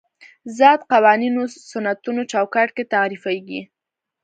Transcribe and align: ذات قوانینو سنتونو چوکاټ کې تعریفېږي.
ذات 0.59 0.81
قوانینو 0.91 1.41
سنتونو 1.69 2.21
چوکاټ 2.31 2.69
کې 2.75 2.83
تعریفېږي. 2.93 3.61